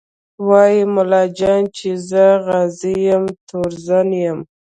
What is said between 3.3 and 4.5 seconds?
تورزن یم